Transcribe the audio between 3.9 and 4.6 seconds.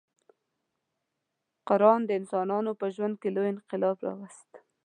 راوست.